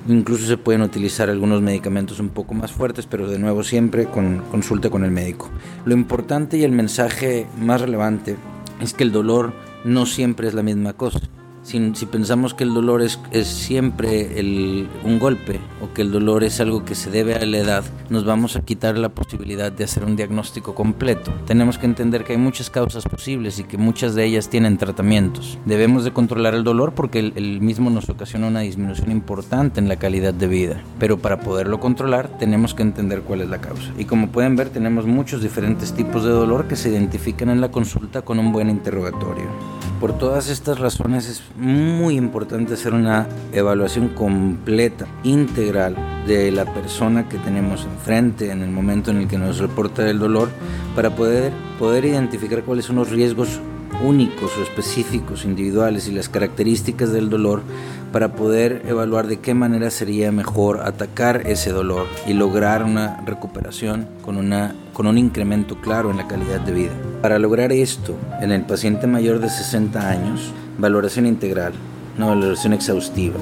Incluso 0.09 0.47
se 0.47 0.57
pueden 0.57 0.83
utilizar 0.83 1.31
algunos 1.31 1.62
medicamentos 1.62 2.19
un 2.19 2.31
poco 2.31 2.52
más 2.52 2.73
fuertes, 2.73 3.07
pero 3.07 3.28
de 3.28 3.38
nuevo 3.38 3.62
siempre 3.62 4.07
con 4.07 4.43
consulta 4.50 4.90
con 4.90 5.04
el 5.04 5.12
médico. 5.12 5.50
Lo 5.85 5.95
importante 5.95 6.59
y 6.59 6.64
el 6.64 6.73
mensaje 6.73 7.47
más 7.59 7.81
relevante 7.81 8.37
es 8.81 8.93
que 8.93 9.04
el 9.04 9.12
dolor 9.12 9.52
no 9.85 10.04
siempre 10.04 10.49
es 10.49 10.54
la 10.54 10.64
misma 10.64 10.95
cosa. 10.95 11.21
Si, 11.64 11.80
pensamos 12.04 12.52
que 12.52 12.62
el 12.62 12.75
dolor 12.75 13.00
es, 13.00 13.18
siempre 13.47 14.38
el, 14.38 14.87
un 15.02 15.18
golpe 15.18 15.61
o 15.80 15.94
que 15.94 16.02
el 16.02 16.12
dolor 16.12 16.44
es 16.44 16.61
algo 16.61 16.85
que 16.85 16.94
se 16.94 17.11
debe 17.11 17.37
a 17.37 17.47
la 17.47 17.56
edad, 17.56 17.85
nos 18.11 18.26
vamos 18.26 18.54
a 18.56 18.61
quitar 18.61 18.99
la 18.99 19.09
posibilidad 19.09 19.73
de 19.73 19.85
hacer 19.85 20.04
un 20.04 20.14
diagnóstico 20.14 20.75
completo. 20.75 21.33
Tenemos 21.47 21.78
que 21.78 21.87
entender 21.87 22.25
que 22.25 22.35
hay 22.35 22.38
muchas 22.38 22.68
causas 22.68 23.04
posibles 23.04 23.59
y 23.59 23.64
que 23.64 23.78
muchas 23.78 24.14
de 24.14 24.26
ellas 24.26 24.50
tienen 24.50 24.76
tratamientos. 24.76 25.59
Debemos 25.64 26.04
de 26.04 26.12
controlar 26.12 26.54
el 26.54 26.64
dolor 26.64 26.92
porque 26.92 27.18
el 27.21 27.61
mismo 27.62 27.88
nos 27.88 28.11
ocasiona 28.11 28.47
una 28.47 28.61
disminución 28.61 29.11
importante 29.11 29.80
en 29.80 29.88
la 29.88 29.97
calidad 29.97 30.35
de 30.35 30.49
vida. 30.49 30.83
Pero 30.99 31.18
para 31.18 31.40
poderlo 31.40 31.80
controlar 31.80 32.28
tenemos 32.38 32.75
que 32.75 32.83
entender 32.83 33.23
cuál 33.23 33.40
es 33.40 33.49
la 33.49 33.62
causa. 33.62 33.90
Y 33.99 34.04
como 34.04 34.28
pueden 34.28 34.54
ver 34.54 34.68
tenemos 34.68 35.06
muchos 35.06 35.40
diferentes 35.40 35.94
tipos 35.94 36.25
de 36.25 36.30
dolor 36.30 36.68
que 36.68 36.76
se 36.76 36.90
identifican 36.90 37.49
en 37.49 37.62
la 37.62 37.71
consulta 37.71 38.21
con 38.21 38.38
un 38.38 38.52
buen 38.52 38.68
interrogatorio. 38.68 39.49
Por 40.04 40.18
todas 40.18 40.50
estas 40.50 40.80
razones 40.80 41.26
es 41.26 41.42
muy 41.56 42.16
importante 42.16 42.75
hacer 42.75 42.92
una 42.92 43.26
evaluación 43.54 44.08
completa, 44.08 45.06
integral 45.23 45.96
de 46.26 46.50
la 46.50 46.66
persona 46.66 47.26
que 47.26 47.38
tenemos 47.38 47.87
enfrente 47.87 48.50
en 48.50 48.61
el 48.61 48.68
momento 48.68 49.12
en 49.12 49.16
el 49.16 49.28
que 49.28 49.38
nos 49.38 49.61
reporta 49.61 50.06
el 50.06 50.18
dolor 50.18 50.50
para 50.94 51.16
poder, 51.16 51.54
poder 51.78 52.04
identificar 52.04 52.64
cuáles 52.64 52.84
son 52.84 52.96
los 52.96 53.08
riesgos 53.08 53.61
únicos 54.03 54.57
o 54.59 54.63
específicos, 54.63 55.45
individuales 55.45 56.09
y 56.09 56.13
las 56.13 56.29
características 56.29 57.13
del 57.13 57.31
dolor 57.31 57.63
para 58.13 58.35
poder 58.35 58.83
evaluar 58.87 59.27
de 59.27 59.41
qué 59.41 59.55
manera 59.55 59.91
sería 59.91 60.31
mejor 60.31 60.83
atacar 60.85 61.43
ese 61.47 61.71
dolor 61.71 62.07
y 62.27 62.33
lograr 62.33 62.85
una 62.85 63.21
recuperación 63.27 64.07
con, 64.23 64.37
una, 64.37 64.75
con 64.93 65.07
un 65.07 65.19
incremento 65.19 65.81
claro 65.81 66.11
en 66.11 66.19
la 66.19 66.29
calidad 66.29 66.61
de 66.61 66.73
vida. 66.73 66.93
Para 67.23 67.39
lograr 67.39 67.73
esto, 67.73 68.17
en 68.41 68.53
el 68.53 68.63
paciente 68.63 69.07
mayor 69.07 69.41
de 69.41 69.49
60 69.51 70.09
años, 70.09 70.53
valoración 70.79 71.27
integral, 71.27 71.73
una 72.17 72.27
valoración 72.27 72.73
exhaustiva. 72.73 73.37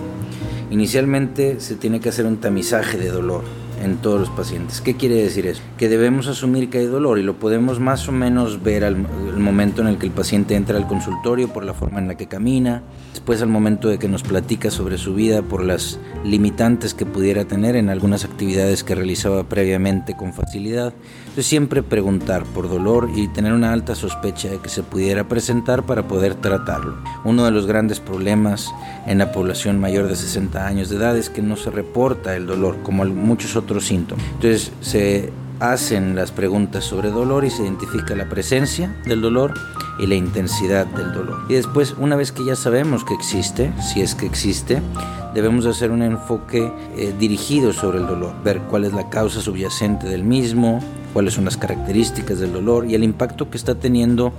Inicialmente 0.71 1.61
se 1.61 1.75
tiene 1.75 2.01
que 2.01 2.09
hacer 2.09 2.25
un 2.25 2.39
tamizaje 2.39 2.97
de 2.97 3.11
dolor, 3.11 3.45
en 3.83 3.97
todos 3.97 4.21
los 4.21 4.31
pacientes. 4.31 4.81
¿Qué 4.81 4.97
quiere 4.97 5.17
decir 5.17 5.47
eso? 5.47 5.63
Que 5.77 5.89
debemos 5.89 6.29
asumir 6.29 6.71
que 6.71 6.79
hay 6.79 6.87
dolor 6.87 7.19
y 7.19 7.23
lo 7.23 7.39
podemos 7.39 7.81
más 7.81 8.09
o 8.09 8.13
menos 8.13 8.63
ver 8.63 8.85
al, 8.85 8.97
momento 8.97 9.83
en 9.83 9.89
el 9.89 9.99
que 9.99 10.07
el 10.07 10.13
paciente 10.13 10.55
entra 10.55 10.79
al 10.79 10.87
consultorio 10.87 11.49
por 11.53 11.65
la 11.65 11.75
forma 11.75 11.99
en 11.99 12.09
la 12.09 12.17
que 12.17 12.27
camina, 12.27 12.83
después 13.13 13.43
al 13.43 13.49
momento 13.49 13.89
de 13.89 13.99
que 13.99 14.09
nos 14.09 14.23
platica 14.23 14.71
sobre 14.71 14.99
su 14.99 15.15
vida 15.15 15.43
por 15.43 15.65
las 15.65 15.99
limitantes 16.25 16.95
que 16.95 17.07
pudiera 17.07 17.45
tener 17.45 17.77
en 17.77 17.91
algunas 17.91 18.25
actividades 18.25 18.85
que 18.85 18.95
realizaba 18.95 19.45
previamente 19.45 20.17
con 20.17 20.33
facilidad. 20.33 20.95
Entonces 21.33 21.47
siempre 21.47 21.83
preguntar 21.83 22.45
por 22.45 22.69
dolor 22.69 23.09
y 23.15 23.27
tener 23.27 23.55
una 23.55 23.73
alta 23.73 23.95
sospecha 23.95 24.51
de 24.51 24.59
que 24.59 24.69
se 24.69 24.83
pudiera 24.83 25.29
presentar 25.29 25.85
para 25.85 26.07
poder 26.07 26.35
tratarlo. 26.35 26.99
Uno 27.25 27.47
de 27.47 27.51
los 27.51 27.65
grandes 27.67 28.01
problemas 28.01 28.71
en 29.07 29.17
la 29.17 29.33
población 29.33 29.81
mayor 29.81 30.09
de 30.09 30.15
60 30.15 30.67
años 30.67 30.91
de 30.91 30.97
edad 30.97 31.17
es 31.17 31.31
que 31.31 31.41
no 31.41 31.57
se 31.57 31.71
reporta 31.71 32.37
el 32.37 32.47
dolor 32.47 32.83
como 32.83 33.07
muchos 33.07 33.57
otros 33.57 33.87
síntomas. 33.87 34.23
Entonces 34.35 34.73
se 34.83 35.33
hacen 35.59 36.15
las 36.17 36.33
preguntas 36.33 36.85
sobre 36.85 37.11
dolor 37.11 37.47
y 37.47 37.51
se 37.51 37.63
identifica 37.63 38.15
la 38.15 38.29
presencia 38.29 38.95
del 39.07 39.23
dolor 39.23 39.55
y 39.99 40.09
la 40.09 40.17
intensidad 40.17 40.85
del 40.85 41.15
dolor. 41.15 41.47
Y 41.49 41.55
después, 41.55 41.95
una 41.99 42.15
vez 42.15 42.31
que 42.31 42.45
ya 42.45 42.57
sabemos 42.57 43.07
que 43.07 43.15
existe, 43.15 43.73
si 43.81 44.03
es 44.03 44.15
que 44.15 44.27
existe, 44.27 44.83
debemos 45.33 45.65
hacer 45.65 45.93
un 45.93 46.03
enfoque 46.03 46.71
eh, 46.95 47.15
dirigido 47.19 47.73
sobre 47.73 48.01
el 48.01 48.07
dolor, 48.07 48.35
ver 48.45 48.61
cuál 48.69 48.85
es 48.85 48.93
la 48.93 49.09
causa 49.09 49.41
subyacente 49.41 50.07
del 50.07 50.25
mismo, 50.25 50.83
cuáles 51.13 51.35
son 51.35 51.45
las 51.45 51.57
características 51.57 52.39
del 52.39 52.53
dolor 52.53 52.87
y 52.89 52.95
el 52.95 53.05
impacto 53.05 53.51
que 53.51 53.57
está 53.57 53.75
teniendo 53.75 54.33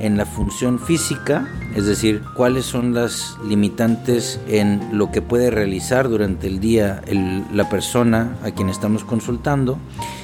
en 0.00 0.16
la 0.16 0.26
función 0.26 0.78
física, 0.78 1.48
es 1.76 1.86
decir, 1.86 2.22
cuáles 2.34 2.64
son 2.64 2.94
las 2.94 3.36
limitantes 3.46 4.40
en 4.48 4.98
lo 4.98 5.10
que 5.10 5.22
puede 5.22 5.50
realizar 5.50 6.08
durante 6.08 6.46
el 6.46 6.60
día 6.60 7.02
la 7.52 7.68
persona 7.68 8.36
a 8.42 8.50
quien 8.50 8.68
estamos 8.68 9.04
consultando 9.04 9.78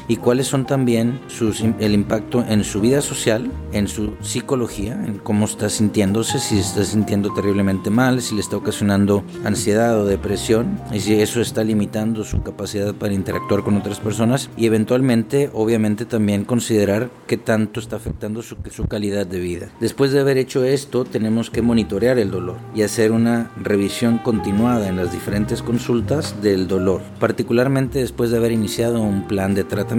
y 0.08 0.16
cuáles 0.16 0.46
son 0.46 0.64
también 0.64 1.20
sus, 1.28 1.60
el 1.60 1.92
impacto 1.92 2.44
en 2.48 2.64
su 2.64 2.80
vida 2.80 3.02
social, 3.02 3.52
en 3.72 3.86
su 3.86 4.14
psicología, 4.22 4.94
en 4.94 5.18
cómo 5.18 5.44
está 5.44 5.68
sintiéndose, 5.68 6.38
si 6.38 6.58
está 6.58 6.82
sintiendo 6.84 7.32
terriblemente 7.34 7.90
mal, 7.90 8.22
si 8.22 8.34
le 8.34 8.40
está 8.40 8.56
ocasionando 8.56 9.22
ansiedad 9.44 10.00
o 10.00 10.06
depresión 10.06 10.80
y 10.92 11.00
si 11.00 11.14
eso 11.20 11.42
está 11.42 11.62
limitando 11.62 12.24
su 12.24 12.42
capacidad 12.42 12.94
para 12.94 13.12
interactuar 13.12 13.62
con 13.62 13.76
otras 13.76 14.00
personas 14.00 14.48
y 14.56 14.66
eventualmente, 14.66 15.50
obviamente, 15.52 16.06
también 16.06 16.44
considerar 16.44 17.10
qué 17.26 17.36
tanto 17.36 17.78
está 17.78 17.96
afectando 17.96 18.42
su, 18.42 18.56
su 18.70 18.86
calidad 18.86 19.26
de 19.26 19.40
vida. 19.40 19.68
Después 19.78 20.12
de 20.12 20.20
haber 20.20 20.38
hecho 20.38 20.64
esto, 20.64 21.04
tenemos 21.04 21.50
que 21.50 21.60
monitorear 21.60 22.18
el 22.18 22.30
dolor 22.30 22.56
y 22.74 22.82
hacer 22.82 23.12
una 23.12 23.50
revisión 23.62 24.18
continuada 24.18 24.88
en 24.88 24.96
las 24.96 25.12
diferentes 25.12 25.60
consultas 25.60 26.40
del 26.42 26.66
dolor, 26.66 27.02
particularmente 27.20 27.98
después 27.98 28.30
de 28.30 28.38
haber 28.38 28.52
iniciado 28.52 29.02
un 29.02 29.26
plan 29.26 29.54
de 29.54 29.64
tratamiento 29.64 29.97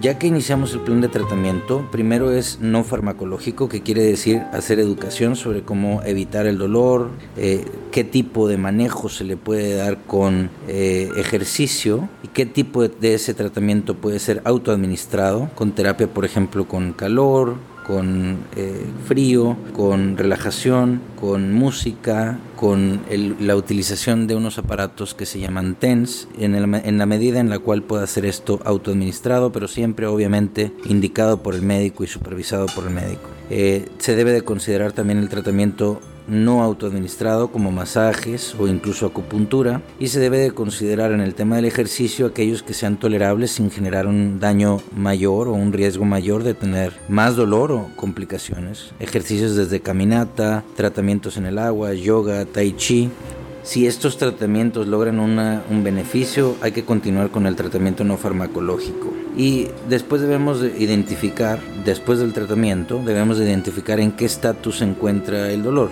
ya 0.00 0.18
que 0.18 0.26
iniciamos 0.26 0.72
el 0.72 0.80
plan 0.80 1.00
de 1.00 1.08
tratamiento, 1.08 1.86
primero 1.90 2.32
es 2.32 2.58
no 2.60 2.84
farmacológico, 2.84 3.68
que 3.68 3.82
quiere 3.82 4.02
decir 4.02 4.42
hacer 4.52 4.78
educación 4.78 5.36
sobre 5.36 5.62
cómo 5.62 6.02
evitar 6.04 6.46
el 6.46 6.58
dolor, 6.58 7.10
eh, 7.36 7.64
qué 7.92 8.02
tipo 8.02 8.48
de 8.48 8.56
manejo 8.56 9.08
se 9.08 9.24
le 9.24 9.36
puede 9.36 9.74
dar 9.74 9.98
con 10.06 10.50
eh, 10.68 11.10
ejercicio 11.16 12.08
y 12.22 12.28
qué 12.28 12.46
tipo 12.46 12.86
de 12.88 13.14
ese 13.14 13.34
tratamiento 13.34 13.94
puede 13.94 14.18
ser 14.18 14.40
autoadministrado, 14.44 15.50
con 15.54 15.72
terapia, 15.72 16.06
por 16.06 16.24
ejemplo, 16.24 16.66
con 16.66 16.92
calor, 16.92 17.56
con 17.86 18.38
eh, 18.56 18.84
frío, 19.06 19.56
con 19.72 20.16
relajación, 20.16 21.00
con 21.20 21.52
música, 21.52 22.38
con 22.56 23.02
la 23.38 23.54
utilización 23.54 24.26
de 24.26 24.34
unos 24.34 24.58
aparatos 24.58 25.14
que 25.14 25.24
se 25.24 25.38
llaman 25.38 25.76
TENS, 25.76 26.26
en, 26.38 26.54
en 26.56 26.98
la 26.98 27.06
medida 27.06 27.38
en 27.38 27.48
la 27.48 27.60
cual 27.60 27.82
pueda 27.82 28.02
hacer 28.02 28.26
esto 28.26 28.60
autoadministrado, 28.64 29.52
pero 29.52 29.68
siempre 29.68 30.06
obviamente 30.06 30.72
indicado 30.84 31.42
por 31.42 31.54
el 31.54 31.62
médico 31.62 32.02
y 32.02 32.08
supervisado 32.08 32.66
por 32.74 32.84
el 32.84 32.90
médico. 32.90 33.30
Eh, 33.50 33.88
se 33.98 34.16
debe 34.16 34.32
de 34.32 34.42
considerar 34.42 34.92
también 34.92 35.18
el 35.18 35.28
tratamiento 35.28 36.00
no 36.28 36.62
autoadministrado 36.62 37.48
como 37.48 37.70
masajes 37.70 38.54
o 38.58 38.68
incluso 38.68 39.06
acupuntura 39.06 39.82
y 39.98 40.08
se 40.08 40.20
debe 40.20 40.38
de 40.38 40.52
considerar 40.52 41.12
en 41.12 41.20
el 41.20 41.34
tema 41.34 41.56
del 41.56 41.64
ejercicio 41.64 42.26
aquellos 42.26 42.62
que 42.62 42.74
sean 42.74 42.98
tolerables 42.98 43.52
sin 43.52 43.70
generar 43.70 44.06
un 44.06 44.40
daño 44.40 44.80
mayor 44.94 45.48
o 45.48 45.52
un 45.52 45.72
riesgo 45.72 46.04
mayor 46.04 46.42
de 46.42 46.54
tener 46.54 46.92
más 47.08 47.36
dolor 47.36 47.72
o 47.72 47.88
complicaciones. 47.96 48.92
Ejercicios 49.00 49.56
desde 49.56 49.80
caminata, 49.80 50.64
tratamientos 50.76 51.36
en 51.36 51.46
el 51.46 51.58
agua, 51.58 51.94
yoga, 51.94 52.44
tai 52.44 52.72
chi, 52.72 53.10
si 53.62 53.86
estos 53.88 54.16
tratamientos 54.16 54.86
logran 54.86 55.18
un 55.18 55.82
beneficio, 55.82 56.54
hay 56.60 56.70
que 56.70 56.84
continuar 56.84 57.30
con 57.30 57.46
el 57.46 57.56
tratamiento 57.56 58.04
no 58.04 58.16
farmacológico. 58.16 59.12
Y 59.36 59.66
después 59.88 60.22
debemos 60.22 60.62
identificar, 60.62 61.60
después 61.84 62.20
del 62.20 62.32
tratamiento, 62.32 63.02
debemos 63.04 63.38
identificar 63.38 63.98
en 63.98 64.12
qué 64.12 64.24
estatus 64.24 64.78
se 64.78 64.84
encuentra 64.84 65.50
el 65.50 65.64
dolor 65.64 65.90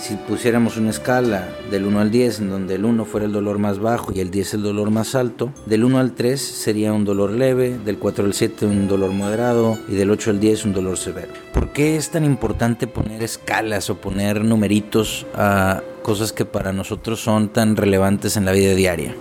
si 0.00 0.14
pusiéramos 0.16 0.76
una 0.76 0.90
escala 0.90 1.48
del 1.70 1.84
1 1.84 2.00
al 2.00 2.10
10, 2.10 2.40
en 2.40 2.50
donde 2.50 2.74
el 2.74 2.84
1 2.84 3.04
fuera 3.04 3.26
el 3.26 3.32
dolor 3.32 3.58
más 3.58 3.78
bajo 3.78 4.12
y 4.12 4.20
el 4.20 4.30
10 4.30 4.54
el 4.54 4.62
dolor 4.62 4.90
más 4.90 5.14
alto, 5.14 5.52
del 5.66 5.84
1 5.84 5.98
al 5.98 6.12
3 6.12 6.40
sería 6.40 6.92
un 6.92 7.04
dolor 7.04 7.30
leve, 7.30 7.78
del 7.84 7.98
4 7.98 8.24
al 8.24 8.34
7 8.34 8.66
un 8.66 8.88
dolor 8.88 9.10
moderado 9.10 9.78
y 9.88 9.94
del 9.94 10.10
8 10.10 10.30
al 10.30 10.40
10 10.40 10.64
un 10.64 10.72
dolor 10.72 10.96
severo. 10.96 11.32
¿Por 11.52 11.72
qué 11.72 11.96
es 11.96 12.10
tan 12.10 12.24
importante 12.24 12.86
poner 12.86 13.22
escalas 13.22 13.90
o 13.90 14.00
poner 14.00 14.42
numeritos 14.42 15.26
a 15.34 15.82
cosas 16.02 16.32
que 16.32 16.46
para 16.46 16.72
nosotros 16.72 17.20
son 17.20 17.50
tan 17.50 17.76
relevantes 17.76 18.36
en 18.36 18.46
la 18.46 18.52
vida 18.52 18.74
diaria? 18.74 19.14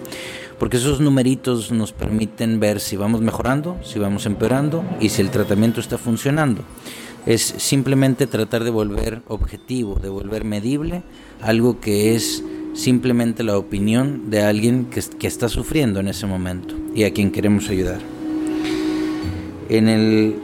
Porque 0.59 0.77
esos 0.77 0.99
numeritos 0.99 1.71
nos 1.71 1.93
permiten 1.93 2.59
ver 2.59 2.79
si 2.79 2.97
vamos 2.97 3.21
mejorando, 3.21 3.77
si 3.83 3.97
vamos 3.97 4.25
empeorando 4.25 4.83
y 4.99 5.09
si 5.09 5.21
el 5.21 5.29
tratamiento 5.29 5.79
está 5.79 5.97
funcionando 5.97 6.63
es 7.25 7.41
simplemente 7.57 8.27
tratar 8.27 8.63
de 8.63 8.69
volver 8.69 9.21
objetivo, 9.27 9.95
de 9.95 10.09
volver 10.09 10.45
medible 10.45 11.03
algo 11.41 11.79
que 11.79 12.15
es 12.15 12.43
simplemente 12.73 13.43
la 13.43 13.57
opinión 13.57 14.29
de 14.29 14.41
alguien 14.41 14.85
que, 14.85 15.27
está 15.27 15.49
sufriendo 15.49 15.99
en 15.99 16.07
ese 16.07 16.25
momento 16.25 16.75
y 16.95 17.03
a 17.03 17.13
quien 17.13 17.31
queremos 17.31 17.69
ayudar. 17.69 17.99
En 19.69 19.87
el 19.87 20.35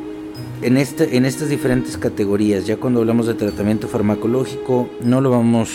en, 0.62 0.78
este, 0.78 1.18
en 1.18 1.26
estas 1.26 1.50
diferentes 1.50 1.98
categorías, 1.98 2.66
ya 2.66 2.78
cuando 2.78 3.02
hablamos 3.02 3.28
de 3.28 3.34
tratamiento 3.34 3.88
farmacológico, 3.88 4.90
no 5.02 5.22
lo 5.22 5.30
vamos 5.30 5.70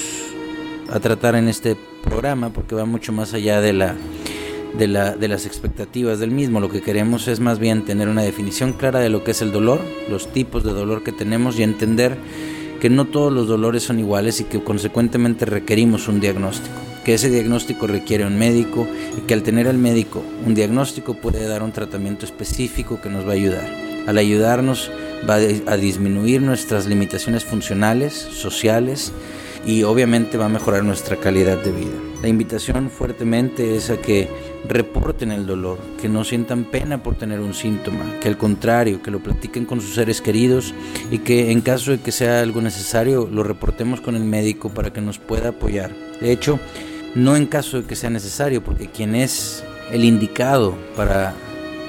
a 0.91 0.99
tratar 1.01 1.35
en 1.35 1.49
este 1.49 1.77
programa 2.03 2.51
porque 2.51 2.75
va 2.75 2.87
mucho 2.87 3.13
más 3.13 3.35
allá 3.35 3.61
de 3.61 3.73
la 3.73 3.95
de, 4.79 4.89
la, 4.89 5.17
de 5.17 5.29
las 5.29 5.47
expectativas 5.47 6.19
del 6.19 6.31
mismo. 6.31 6.61
Lo 6.61 6.71
que 6.71 6.83
queremos 6.83 7.29
es 7.29 7.41
más 7.41 7.59
bien 7.59 7.85
tener 7.85 8.09
una 8.09 8.23
definición 8.23 8.73
clara 8.73 9.01
de 9.01 9.11
lo 9.11 9.25
que 9.25 9.33
es 9.33 9.43
el 9.43 9.53
dolor, 9.53 9.81
los 10.09 10.33
tipos 10.33 10.65
de 10.65 10.73
dolor 10.73 11.03
que 11.03 11.13
tenemos 11.13 11.59
y 11.59 11.63
entender 11.63 12.17
que 12.81 12.91
no 12.91 13.07
todos 13.07 13.33
los 13.33 13.47
dolores 13.47 13.83
son 13.83 13.99
iguales 13.99 14.41
y 14.41 14.45
que 14.45 14.63
consecuentemente 14.63 15.45
requerimos 15.45 16.09
un 16.09 16.21
diagnóstico. 16.21 16.75
Que 17.05 17.15
ese 17.15 17.31
diagnóstico 17.31 17.87
requiere 17.87 18.27
un 18.27 18.39
médico 18.39 18.87
y 19.17 19.23
que 19.23 19.35
al 19.35 19.43
tener 19.43 19.67
el 19.67 19.79
médico 19.79 20.23
un 20.47 20.55
diagnóstico 20.55 21.15
puede 21.15 21.47
dar 21.47 21.63
un 21.63 21.73
tratamiento 21.73 22.25
específico 22.27 23.01
que 23.01 23.11
nos 23.11 23.27
va 23.27 23.31
a 23.31 23.35
ayudar. 23.35 23.69
Al 24.07 24.19
ayudarnos 24.19 24.91
va 25.29 25.35
a 25.35 25.77
disminuir 25.77 26.41
nuestras 26.41 26.87
limitaciones 26.87 27.45
funcionales, 27.45 28.15
sociales, 28.15 29.13
y 29.67 29.83
obviamente 29.83 30.39
va 30.39 30.47
a 30.47 30.49
mejorar 30.49 30.85
nuestra 30.85 31.17
calidad 31.17 31.59
de 31.63 31.73
vida. 31.73 31.97
La 32.23 32.29
invitación 32.29 32.91
fuertemente 32.91 33.77
es 33.77 33.91
a 33.91 33.99
que 33.99 34.29
reporten 34.69 35.33
el 35.33 35.47
dolor, 35.47 35.79
que 36.01 36.09
no 36.09 36.25
sientan 36.25 36.65
pena 36.65 37.03
por 37.03 37.17
tener 37.17 37.41
un 37.41 37.55
síntoma, 37.55 38.19
que 38.21 38.29
al 38.29 38.37
contrario, 38.37 39.03
que 39.03 39.11
lo 39.11 39.21
platiquen 39.21 39.65
con 39.65 39.81
sus 39.81 39.95
seres 39.95 40.21
queridos 40.21 40.75
y 41.11 41.19
que 41.19 41.51
en 41.51 41.61
caso 41.61 41.93
de 41.93 42.01
que 42.01 42.13
sea 42.13 42.41
algo 42.41 42.61
necesario 42.61 43.29
lo 43.31 43.43
reportemos 43.43 44.01
con 44.01 44.17
el 44.17 44.25
médico 44.25 44.71
para 44.71 44.93
que 44.93 45.01
nos 45.01 45.19
pueda 45.19 45.51
apoyar. 45.51 45.93
De 46.21 46.33
hecho, 46.33 46.59
no 47.15 47.37
en 47.37 47.47
caso 47.47 47.81
de 47.81 47.87
que 47.87 47.97
sea 47.97 48.11
necesario, 48.11 48.63
porque 48.63 48.89
quien 48.89 49.15
es 49.15 49.65
el 49.91 50.05
indicado 50.05 50.75
para 50.97 51.35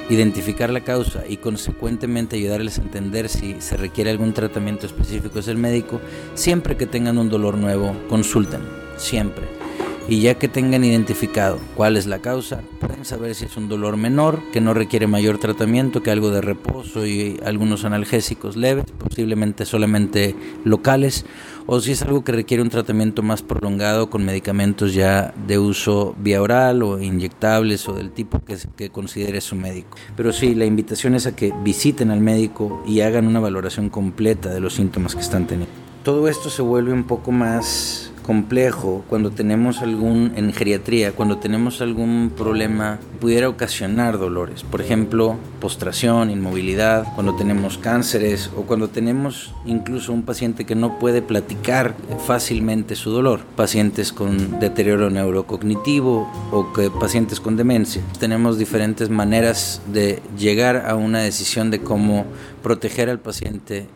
identificar 0.10 0.70
la 0.70 0.82
causa 0.82 1.24
y 1.28 1.38
consecuentemente 1.38 2.36
ayudarles 2.36 2.80
a 2.80 2.82
entender 2.82 3.30
si 3.30 3.56
se 3.60 3.78
requiere 3.78 4.10
algún 4.10 4.34
tratamiento 4.34 4.86
específico 4.86 5.40
es 5.40 5.48
el 5.48 5.58
médico, 5.58 6.02
siempre 6.34 6.76
que 6.76 6.86
tengan 6.86 7.18
un 7.18 7.30
dolor 7.30 7.58
nuevo, 7.58 7.96
consulten, 8.10 8.62
siempre. 8.98 9.61
Y 10.10 10.20
ya 10.22 10.36
que 10.36 10.48
tengan 10.48 10.84
identificado 10.84 11.60
cuál 11.76 11.96
es 11.96 12.06
la 12.06 12.20
causa, 12.20 12.62
pueden 12.80 13.06
saber 13.06 13.36
si 13.36 13.46
es 13.46 13.56
un 13.56 13.70
dolor 13.70 13.98
menor, 13.98 14.42
que 14.52 14.60
no 14.60 14.74
requiere 14.74 15.08
mayor 15.08 15.38
tratamiento, 15.38 16.04
que 16.04 16.12
algo 16.12 16.32
de 16.32 16.42
reposo 16.42 17.06
y 17.06 17.40
algunos 17.46 17.86
analgésicos 17.86 18.58
leves, 18.58 18.86
posiblemente 18.98 19.66
solamente 19.66 20.36
locales, 20.64 21.26
o 21.68 21.80
si 21.80 21.92
es 21.92 22.02
algo 22.02 22.24
que 22.24 22.32
requiere 22.32 22.64
un 22.64 22.70
tratamiento 22.70 23.22
más 23.22 23.42
prolongado 23.44 24.10
con 24.10 24.26
medicamentos 24.26 24.94
ya 24.94 25.34
de 25.48 25.60
uso 25.60 26.16
vía 26.20 26.42
oral 26.42 26.84
o 26.84 27.00
inyectables 27.00 27.88
o 27.88 27.94
del 27.94 28.12
tipo 28.12 28.40
que, 28.44 28.58
que 28.76 28.90
considere 28.90 29.40
su 29.40 29.56
médico. 29.56 29.98
Pero 30.18 30.34
sí, 30.34 30.56
la 30.56 30.66
invitación 30.66 31.16
es 31.16 31.28
a 31.28 31.36
que 31.36 31.54
visiten 31.64 32.12
al 32.12 32.20
médico 32.20 32.84
y 32.86 33.02
hagan 33.02 33.28
una 33.28 33.40
valoración 33.40 33.90
completa 33.90 34.50
de 34.50 34.60
los 34.60 34.74
síntomas 34.74 35.16
que 35.16 35.22
están 35.22 35.48
teniendo. 35.48 35.74
Todo 36.04 36.28
esto 36.28 36.50
se 36.50 36.64
vuelve 36.64 36.92
un 36.92 37.04
poco 37.04 37.32
más 37.32 38.11
complejo 38.22 39.04
cuando 39.10 39.32
tenemos 39.32 39.82
algún, 39.82 40.34
en 40.36 40.54
geriatría, 40.54 41.12
cuando 41.12 41.38
tenemos 41.38 41.82
algún 41.82 42.32
problema 42.36 43.00
pudiera 43.20 43.50
ocasionar 43.50 44.18
dolores. 44.18 44.64
Por 44.64 44.82
ejemplo, 44.82 45.38
postración, 45.60 46.30
inmovilidad, 46.30 47.14
cuando 47.16 47.36
tenemos 47.36 47.78
cánceres 47.78 48.50
o 48.56 48.64
cuando 48.64 48.90
tenemos 48.90 49.54
incluso 49.66 50.14
un 50.14 50.24
paciente 50.24 50.66
que 50.66 50.76
no 50.76 51.00
puede 51.00 51.22
platicar 51.22 51.96
fácilmente 52.26 52.96
su 52.96 53.12
dolor. 53.12 53.42
Pacientes 53.56 54.12
con 54.12 54.60
deterioro 54.60 55.10
neurocognitivo 55.10 56.30
o 56.52 56.74
que, 56.74 56.90
pacientes 56.90 57.40
con 57.40 57.58
demencia. 57.58 58.02
Tenemos 58.20 58.58
diferentes 58.58 59.10
maneras 59.10 59.82
de 59.92 60.22
llegar 60.38 60.86
a 60.88 60.96
una 60.96 61.20
decisión 61.20 61.72
de 61.72 61.82
cómo 61.82 62.26
proteger 62.64 63.10
al 63.10 63.20
paciente 63.20 63.88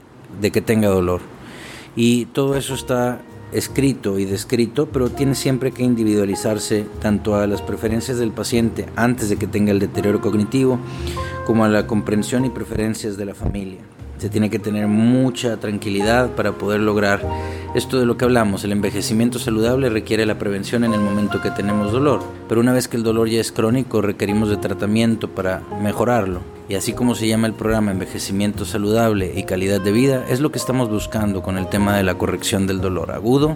de 0.41 0.51
que 0.51 0.61
tenga 0.61 0.89
dolor. 0.89 1.21
Y 1.95 2.25
todo 2.25 2.55
eso 2.55 2.73
está 2.73 3.21
escrito 3.55 4.19
y 4.19 4.25
descrito, 4.25 4.87
pero 4.87 5.09
tiene 5.09 5.33
siempre 5.33 5.71
que 5.71 5.83
individualizarse 5.83 6.85
tanto 7.01 7.35
a 7.35 7.47
las 7.47 7.61
preferencias 7.61 8.17
del 8.17 8.31
paciente 8.31 8.85
antes 8.97 9.29
de 9.29 9.37
que 9.37 9.47
tenga 9.47 9.71
el 9.71 9.79
deterioro 9.79 10.19
cognitivo, 10.19 10.77
como 11.45 11.63
a 11.63 11.69
la 11.69 11.87
comprensión 11.87 12.43
y 12.43 12.49
preferencias 12.49 13.15
de 13.15 13.25
la 13.25 13.33
familia. 13.33 13.79
Se 14.17 14.29
tiene 14.29 14.49
que 14.49 14.59
tener 14.59 14.87
mucha 14.87 15.57
tranquilidad 15.57 16.31
para 16.35 16.53
poder 16.53 16.81
lograr 16.81 17.21
esto 17.75 17.99
de 17.99 18.05
lo 18.05 18.15
que 18.15 18.23
hablamos. 18.23 18.63
El 18.63 18.71
envejecimiento 18.71 19.37
saludable 19.37 19.89
requiere 19.89 20.25
la 20.25 20.39
prevención 20.39 20.85
en 20.85 20.93
el 20.93 21.01
momento 21.01 21.41
que 21.41 21.51
tenemos 21.51 21.91
dolor, 21.91 22.23
pero 22.47 22.61
una 22.61 22.71
vez 22.71 22.87
que 22.87 22.95
el 22.95 23.03
dolor 23.03 23.27
ya 23.27 23.41
es 23.41 23.51
crónico 23.51 24.01
requerimos 24.01 24.49
de 24.49 24.57
tratamiento 24.57 25.29
para 25.29 25.61
mejorarlo. 25.81 26.39
Y 26.67 26.73
así 26.73 26.93
como 26.93 27.13
se 27.13 27.27
llama 27.27 27.45
el 27.45 27.53
programa 27.53 27.91
Envejecimiento 27.91 28.65
Saludable 28.65 29.33
y 29.35 29.43
Calidad 29.43 29.81
de 29.81 29.91
Vida, 29.91 30.25
es 30.29 30.39
lo 30.39 30.51
que 30.51 30.57
estamos 30.57 30.89
buscando 30.89 31.43
con 31.43 31.59
el 31.59 31.67
tema 31.67 31.95
de 31.95 32.01
la 32.01 32.17
corrección 32.17 32.65
del 32.65 32.81
dolor 32.81 33.11
agudo, 33.11 33.55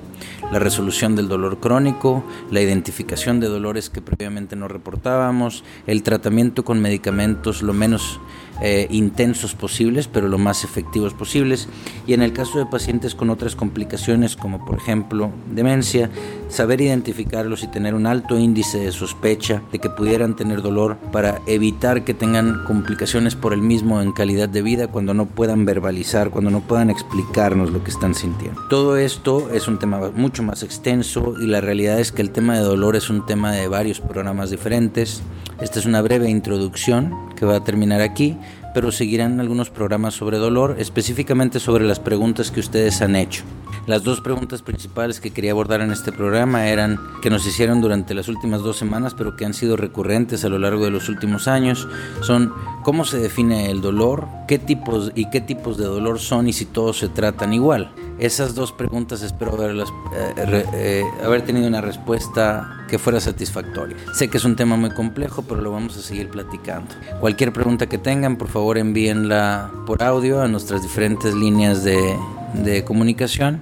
la 0.52 0.60
resolución 0.60 1.16
del 1.16 1.28
dolor 1.28 1.60
crónico, 1.60 2.24
la 2.52 2.62
identificación 2.62 3.40
de 3.40 3.48
dolores 3.48 3.90
que 3.90 4.02
previamente 4.02 4.56
no 4.56 4.68
reportábamos, 4.68 5.64
el 5.88 6.04
tratamiento 6.04 6.64
con 6.64 6.82
medicamentos 6.82 7.64
lo 7.64 7.74
menos 7.74 8.20
eh, 8.62 8.88
intensos 8.92 9.56
posibles, 9.56 10.08
pero 10.10 10.28
lo 10.28 10.38
más 10.38 10.64
efectivos 10.66 11.14
posibles. 11.14 11.70
Y 12.06 12.14
en 12.14 12.22
el 12.22 12.34
caso 12.34 12.60
de 12.60 12.66
pacientes 12.66 13.16
con 13.16 13.30
otras 13.30 13.56
complicaciones, 13.56 14.09
como 14.40 14.66
por 14.66 14.78
ejemplo 14.78 15.30
demencia, 15.54 16.10
saber 16.48 16.82
identificarlos 16.82 17.62
y 17.64 17.68
tener 17.68 17.94
un 17.94 18.08
alto 18.08 18.40
índice 18.40 18.80
de 18.80 18.92
sospecha 18.92 19.62
de 19.72 19.78
que 19.78 19.92
pudieran 19.92 20.36
tener 20.36 20.64
dolor 20.64 20.98
para 21.12 21.42
evitar 21.46 22.04
que 22.04 22.16
tengan 22.16 22.64
complicaciones 22.66 23.36
por 23.36 23.54
el 23.54 23.62
mismo 23.62 24.02
en 24.02 24.12
calidad 24.12 24.50
de 24.50 24.64
vida 24.64 24.88
cuando 24.88 25.14
no 25.14 25.28
puedan 25.28 25.64
verbalizar, 25.64 26.32
cuando 26.32 26.50
no 26.50 26.62
puedan 26.62 26.90
explicarnos 26.90 27.72
lo 27.72 27.84
que 27.84 27.92
están 27.92 28.16
sintiendo. 28.16 28.60
Todo 28.68 28.98
esto 28.98 29.52
es 29.52 29.68
un 29.68 29.78
tema 29.78 30.10
mucho 30.16 30.42
más 30.42 30.64
extenso 30.64 31.36
y 31.40 31.46
la 31.46 31.62
realidad 31.62 32.00
es 32.00 32.12
que 32.12 32.24
el 32.24 32.32
tema 32.32 32.56
de 32.56 32.64
dolor 32.64 32.96
es 32.96 33.12
un 33.12 33.28
tema 33.28 33.52
de 33.52 33.68
varios 33.68 34.00
programas 34.00 34.50
diferentes. 34.50 35.22
Esta 35.62 35.78
es 35.78 35.86
una 35.86 36.02
breve 36.02 36.32
introducción 36.32 37.30
que 37.36 37.46
va 37.46 37.58
a 37.58 37.64
terminar 37.64 38.02
aquí 38.02 38.38
pero 38.80 38.94
seguirán 38.94 39.42
algunos 39.42 39.70
programas 39.70 40.14
sobre 40.14 40.38
dolor, 40.38 40.78
específicamente 40.80 41.60
sobre 41.60 41.84
las 41.84 42.00
preguntas 42.00 42.50
que 42.50 42.62
ustedes 42.62 43.02
han 43.02 43.18
hecho. 43.18 43.44
Las 43.88 44.06
dos 44.06 44.22
preguntas 44.22 44.62
principales 44.62 45.20
que 45.20 45.32
quería 45.32 45.52
abordar 45.52 45.82
en 45.82 45.92
este 45.92 46.14
programa 46.14 46.66
eran 46.66 46.98
que 47.22 47.30
nos 47.30 47.46
hicieron 47.46 47.82
durante 47.82 48.14
las 48.14 48.30
últimas 48.30 48.62
dos 48.62 48.78
semanas, 48.78 49.16
pero 49.16 49.36
que 49.36 49.44
han 49.44 49.54
sido 49.54 49.76
recurrentes 49.76 50.46
a 50.46 50.50
lo 50.50 50.60
largo 50.60 50.86
de 50.86 50.92
los 50.92 51.10
últimos 51.10 51.50
años, 51.50 51.90
son 52.22 52.54
cómo 52.82 53.04
se 53.04 53.18
define 53.18 53.70
el 53.70 53.82
dolor, 53.82 54.30
qué 54.48 54.60
tipos 54.60 55.12
y 55.14 55.30
qué 55.30 55.42
tipos 55.42 55.78
de 55.78 55.84
dolor 55.84 56.18
son 56.18 56.48
y 56.48 56.54
si 56.54 56.64
todos 56.64 57.00
se 57.00 57.10
tratan 57.10 57.54
igual. 57.54 57.92
Esas 58.20 58.54
dos 58.54 58.74
preguntas 58.74 59.22
espero 59.22 59.54
haberlas, 59.54 59.90
eh, 60.14 60.66
eh, 60.74 61.04
haber 61.24 61.44
tenido 61.44 61.68
una 61.68 61.80
respuesta 61.80 62.86
que 62.90 63.00
fuera 63.00 63.22
satisfactoria. 63.22 63.96
Sé 64.14 64.28
que 64.28 64.38
es 64.38 64.44
un 64.44 64.58
tema 64.58 64.76
muy 64.76 64.90
complejo, 64.90 65.42
pero 65.44 65.62
lo 65.62 65.72
vamos 65.72 65.98
a 65.98 66.02
seguir 66.02 66.30
platicando. 66.30 66.94
Cualquier 67.22 67.54
pregunta 67.54 67.88
que 67.88 67.98
tengan, 67.98 68.36
por 68.36 68.50
favor 68.50 68.78
envíenla 68.78 69.72
por 69.88 70.04
audio 70.04 70.42
a 70.42 70.50
nuestras 70.50 70.82
diferentes 70.82 71.34
líneas 71.34 71.86
de, 71.86 72.18
de 72.56 72.84
comunicación 72.84 73.62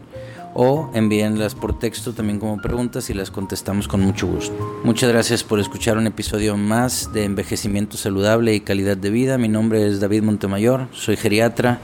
o 0.56 0.90
envíenlas 0.96 1.54
por 1.54 1.78
texto 1.78 2.14
también 2.14 2.40
como 2.40 2.60
preguntas 2.60 3.12
y 3.12 3.14
las 3.14 3.30
contestamos 3.30 3.88
con 3.88 4.02
mucho 4.02 4.26
gusto. 4.26 4.82
Muchas 4.84 5.12
gracias 5.12 5.44
por 5.44 5.60
escuchar 5.60 6.00
un 6.00 6.08
episodio 6.08 6.58
más 6.58 7.14
de 7.14 7.26
Envejecimiento 7.26 7.96
Saludable 7.96 8.56
y 8.56 8.62
Calidad 8.62 8.98
de 8.98 9.12
Vida. 9.12 9.38
Mi 9.38 9.50
nombre 9.50 9.86
es 9.86 10.00
David 10.00 10.24
Montemayor, 10.24 10.88
soy 10.94 11.16
geriatra 11.16 11.80